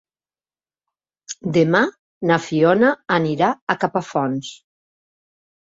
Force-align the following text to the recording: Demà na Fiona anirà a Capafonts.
Demà 1.57 1.81
na 2.31 2.39
Fiona 2.47 2.91
anirà 3.21 3.53
a 3.75 3.79
Capafonts. 3.87 4.53